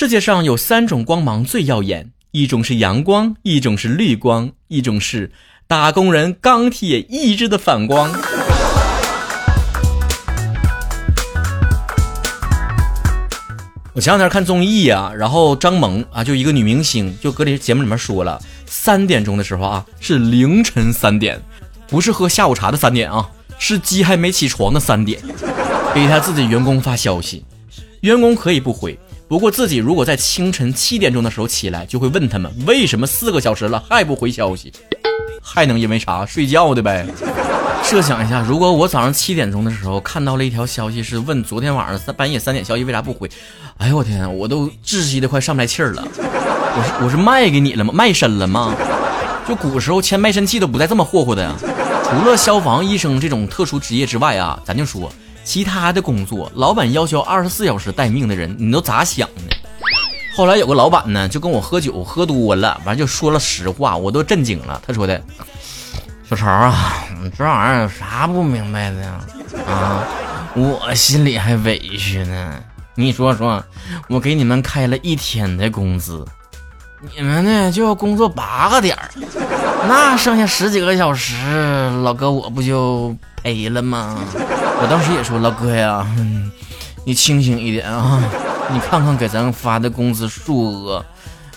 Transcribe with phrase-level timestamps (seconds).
[0.00, 5.32] 世界上有三种光芒最耀眼，一种是阳光，一种是绿光，一种是
[5.66, 8.08] 打工人钢铁意志的反光。
[13.92, 21.42] 我前两天看综艺啊，然后张萌啊，就一个女明星，就搁这节目里面说了，三点钟的时候啊，是凌晨三点，
[21.88, 23.28] 不是喝下午茶的三点啊，
[23.58, 25.20] 是鸡还没起床的三点，
[25.92, 27.44] 给他自己员工发消息，
[28.02, 28.96] 员工可以不回，
[29.28, 34.72] 不过自己如果在清晨七点钟的时候起来，就会问他们为什么四个小时了还不回消息，
[35.42, 37.06] 还能因为啥睡觉的呗？
[37.84, 43.30] 设想一下，如果我早上七点钟的时候看到了一条消息，是问昨天晚上三半夜三点消息为啥不回？
[43.76, 46.08] 哎呦我天，我都窒息的快上不来气儿了。
[46.16, 47.92] 我是我是卖给你了吗？
[47.94, 48.74] 卖身了吗？
[49.46, 51.54] 就古时候签卖身契都不带这么霍霍的呀。
[51.60, 55.12] 除了消防、医生这种特殊职业之外啊，咱就说
[55.48, 59.44] 其他的工作，老板要求二十四小时待命的人，你都咋想呢？
[60.36, 64.78] 后来有个老板呢，就跟我喝酒喝多了，完就说了实话，我都震惊了。
[64.86, 65.18] 他说的。
[66.28, 69.20] 小曹啊，你这玩意儿有啥不明白的呀？
[69.66, 70.04] 啊，
[70.54, 72.62] 我心里还委屈呢。
[72.94, 73.64] 你说说，
[74.06, 76.26] 我给你们开了一天的工资，
[77.00, 79.08] 你们呢就要工作八个点儿，
[79.86, 81.36] 那剩下十几个小时，
[82.02, 84.16] 老哥我不就赔了吗？
[84.80, 86.04] 我当时也说，老哥呀，
[87.04, 88.20] 你清醒一点啊，
[88.72, 91.04] 你看看给咱发的工资数额，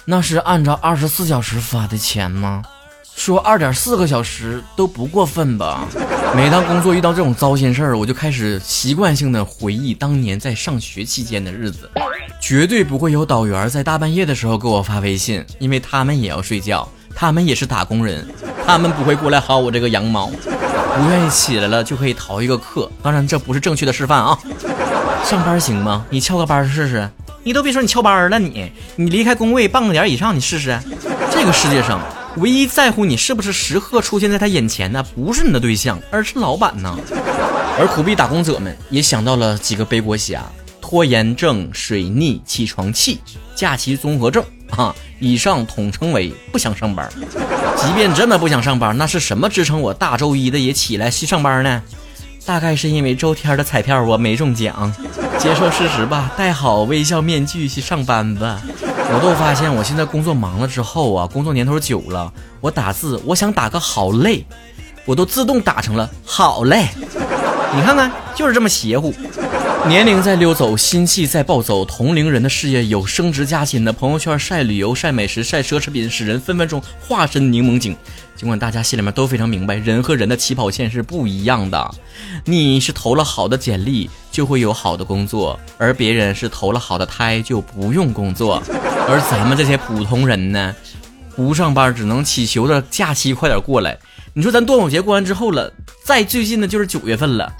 [0.05, 2.61] 那是按照二十四小时发的钱吗？
[3.21, 5.87] 说二点四个小时都不过分吧？
[6.35, 11.87] 每当工作遇到这种糟心事儿，我就开始习惯性的回忆当年在上学期间的日子。
[12.41, 18.27] 绝对不会有导员在大半夜的时候给我发微信，因为他们也要睡觉，他们也是打工人，
[18.65, 20.25] 他们不会过来薅我这个羊毛。
[20.25, 24.35] 不愿意起来了就可以逃一个课，当然这不是正确的示范啊。
[25.23, 26.03] 上班行吗？
[26.09, 27.07] 你翘个班试试。
[27.43, 30.75] 你都别说你翘班了，你你离开工位半个点以上，你试试。
[31.31, 32.01] 这个世界上。
[32.37, 36.97] 唯一在乎你是不是时刻出现在他眼前的，不是你的对象，而是老板呢。
[37.79, 40.43] 而苦逼打工者们也想到了几个背锅侠：
[40.79, 43.19] 拖延症、水逆、起床气、
[43.55, 44.95] 假期综合症啊。
[45.19, 47.07] 以上统称为不想上班。
[47.75, 51.81] 即便这么不想上班，那是什么支撑我大周一的也起来去上班呢？
[52.43, 54.91] 大概是因为周天的彩票我没中奖。
[55.37, 58.61] 接受事实吧，戴好微笑面具去上班吧。
[59.13, 64.45] 我都发现，我现在工作忙了之后啊，工作年头久了，我打字，我想打个好累，
[65.05, 66.87] 我都自动打成了好累。
[67.75, 69.13] 你看看，就是这么邪乎。
[69.87, 77.95] 年龄在溜走，心气在暴走，同龄人的事业有升职加薪的，朋友圈晒旅游、晒美食、晒奢侈品，使人分分钟化身柠檬精。
[78.35, 81.91] 尽管大家心里面都非常明白，人和人的起跑线是不一样的。
[82.45, 88.63] 你是投了好的简历，就会有好的工作；而别人是投了好的胎，就不用工作。
[89.09, 90.73] 而咱们这些普通人呢，
[91.35, 93.97] 不上班只能祈求着假期快点过来。
[94.33, 95.73] 你说咱端午节过完之后了，
[96.05, 97.51] 再最近的就是九月份了。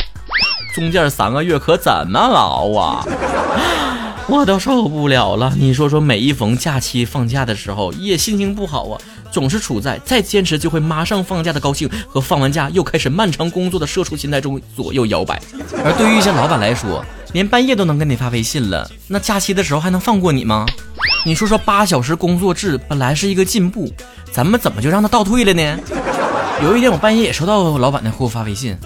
[0.74, 3.06] 中间三个月可怎么熬啊？
[4.28, 5.52] 我都受不了了。
[5.58, 15.42] 你说说，每一逢假期放假的时候，也心情不好啊，总是处在再坚持就会马上放假的高兴和放完假又开始漫长工作的社畜心态中左右摇摆。
[15.84, 17.04] 而对于一些老板来说，
[17.34, 20.66] 连半夜都能给你发微信了，那假期的时候还能放过你吗？
[21.26, 23.92] 你说说，八小时工作制本来是一个进步，
[24.32, 25.80] 咱们怎么就让它倒退了呢？
[26.64, 28.78] 有一天我半夜也收到老板的给我发微信。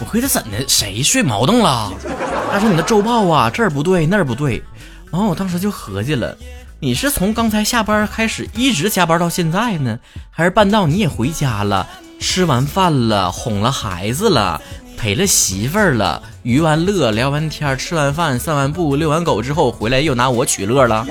[0.00, 0.68] 我亏他怎的？
[0.68, 1.92] 谁睡毛洞了？
[2.50, 4.62] 他说你的周报啊，这儿不对那儿不对。
[5.10, 6.36] 完后我当时就合计了，
[6.80, 9.98] 你是从刚才下班开始一直加班到现在呢，
[10.30, 11.86] 还是半道你也回家了，
[12.18, 14.60] 吃完饭了，哄了孩子了，
[14.96, 21.06] 陪了媳妇儿了，娱完乐，聊完天，吃完饭，散完步，遛完狗之后回来又拿我取乐了？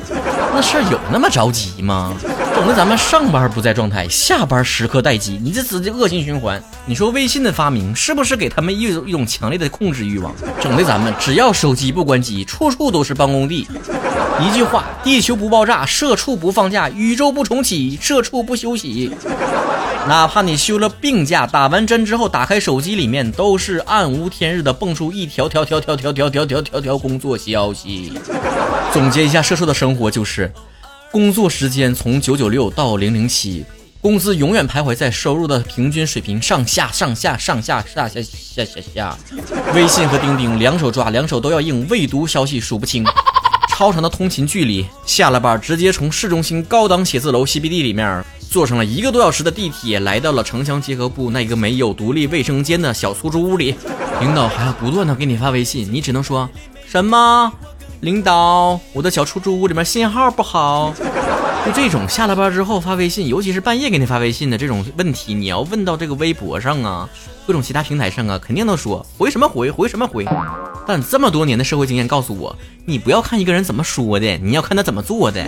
[0.53, 2.13] 那事儿有那么着急吗？
[2.63, 6.63] 整的咱们上班不在状态，下班时刻待机，你这直接恶性循环。
[6.85, 10.33] 你说微信的发明是不是给他们一种一种强烈的控制欲望？
[10.61, 13.67] 整的咱们只要手机不关机，处处都是办公地。
[14.39, 19.11] 一句话，地球不爆炸，社畜不放假；宇宙不重启，社畜不休息。
[20.07, 28.13] 哪怕你休了病假，打完针之后打开手机里面都是暗无天日的蹦出一条条条条条条条条条条工作消息。
[28.93, 30.49] 总结一下，社畜的生活就是。
[31.13, 33.63] 工作时间从九九六到零零七，
[34.01, 39.17] 工资永远徘徊在收入的平均水平上下上下上下下下下下下。
[39.75, 43.05] 微信和钉钉两手抓，两手都要硬，未读消息数不清。
[43.69, 53.75] 超长的通勤距离，下了班直接从市中心高档写字楼 CBD 里面坐上了一个多小时的地铁，来到了城乡结合部那个没有独立卫生间的小出租屋里。
[54.19, 56.49] 领导还要不断的给你发微信，你只能说
[56.87, 57.53] 什么？
[58.03, 60.93] 领导，我的小出租屋里面信号不好。
[61.65, 67.09] 就这种下了班之后发微信，尤其是半夜给你发微信的这种问题，你要问到这个微博上啊，
[67.47, 70.27] 各种其他平台上啊，肯定都说回什么回，回什么回。
[70.85, 72.53] 但这么多年的社会经验告诉我，
[72.83, 75.41] 你不要看一个人怎么说的，你要看他怎么做的。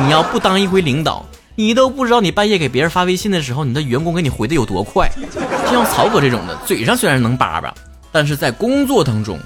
[0.00, 1.22] 你要不当一回领导，
[1.56, 5.10] 你都不知道你半夜给别人发微信的时候，你的员工给你回的有多快。
[5.66, 7.74] 就像曹哥这种的，嘴上虽然能叭叭，
[8.10, 9.38] 但是在工作当中，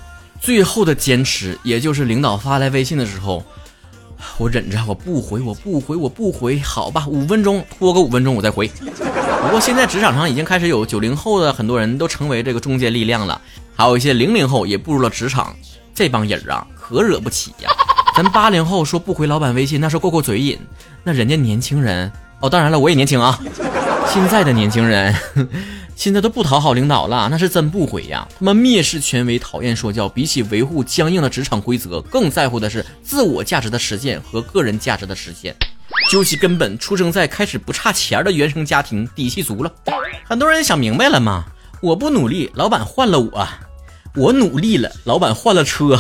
[0.47, 3.43] 最后的坚持，也就是领导发来微信的时候。
[4.39, 8.69] 我忍着，我不回，我不回，我不回，好吧，五分钟拖个五分钟我再回。
[8.69, 13.41] 不过现在职场上已经开始有九零后的很多人都成为这个中坚力量了，
[13.75, 15.53] 还有一些零零后也步入了职场，
[15.93, 17.71] 这帮人啊可惹不起呀。
[18.17, 20.57] 咱八零后说不回老板微信，那是过过嘴瘾，
[21.03, 22.09] 那人家年轻人
[22.39, 23.37] 哦，当然了，我也年轻啊，
[24.15, 25.13] 现在的年轻人。
[25.97, 28.29] 现在都不讨好领导了，那是真不回呀！
[28.39, 35.57] 他们蔑视权威，讨厌说教，比起维护僵硬的职场规则，更在乎的是自我价值的实现和个人价值的实现。
[36.11, 39.73] 究其根本，出生在开始不差钱的原生家庭，底气足了。
[40.23, 41.47] 很多人想明白了吗？
[41.81, 43.49] 我不努力，老板换了我；
[44.15, 45.99] 我努力了，老板换了车。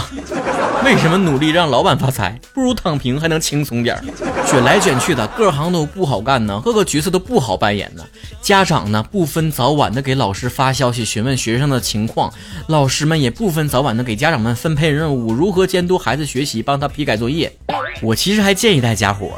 [0.86, 4.04] 为什么努力让老板发财，不如躺平还能轻松点儿？
[4.46, 8.04] 卷来卷去的，各行都不好干呢，各个角色都不好扮演呢。
[8.40, 12.32] 家长呢，不分早晚的给老师发消息询问学生的情况，
[12.68, 17.52] 老师们也不分早晚的给家长们分配任务，如何监督孩子学习，帮他批改作业。
[18.00, 19.32] 我其实还建议大家伙，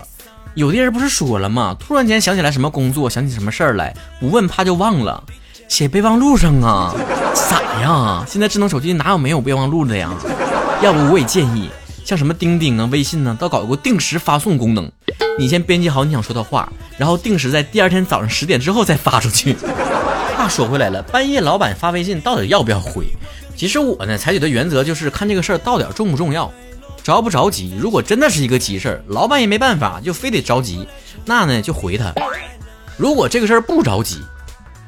[0.52, 1.74] 有的人不是说了吗？
[1.80, 5.24] 突然间想起来什么工作，想起什么事儿来，不问怕就忘了，
[5.66, 6.94] 写备忘录上啊？
[7.32, 8.22] 咋呀？
[8.28, 10.12] 现在智能手机哪有没有备忘录的呀？
[10.80, 11.68] 要不我也建议，
[12.04, 14.90] 像什么钉钉啊、微信呢，都搞一个定时发送功能。
[15.36, 19.56] 你先编辑好你想说的话，然后定时在第二天早上十点之后再发出去。
[20.36, 23.06] 话说回来了，半夜老板发微信到底要不要回？
[23.56, 26.52] 其实我呢采取的原则就是看这个事儿到底重不重要，
[27.02, 27.76] 着不着急。
[27.76, 30.86] 如果真的是一个急事儿，老板也没办法，就非得着急，
[31.24, 32.14] 那呢就回他。
[32.96, 34.20] 如果这个事儿不着急，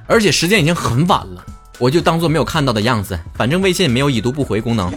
[0.06, 1.44] 而且时间已经很晚了，
[1.78, 4.92] 我就当做没有看到的样子，反正微信没有已读不回功能。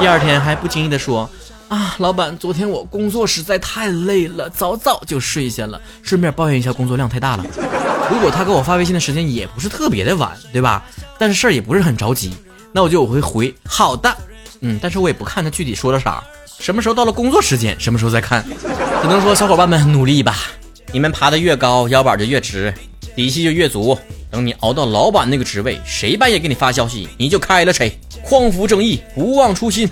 [0.00, 1.28] 第二天还不经意的说
[1.68, 7.44] 啊，老板，昨天我工作实在太累了，早早就睡下了，顺便抱怨一下工作量太大了。
[8.10, 10.82] 如果他给我发微信的时间也不是特别的晚，对吧？
[11.18, 12.32] 但是事儿也不是很着急，
[12.72, 14.16] 那我就我会回好的，
[14.62, 16.24] 嗯，但是我也不看他具体说了啥，
[16.58, 18.42] 什么时候到了工作时间，什么时候再看。
[19.02, 20.34] 只能说小伙伴们努力吧，
[20.92, 22.72] 你们爬得越高，腰板就越直，
[23.14, 23.96] 底气就越足。
[24.30, 27.98] 等你熬到老板那个职位，谁半夜给你发消息，你就开了谁。
[28.22, 29.88] 匡扶正义，不忘初心。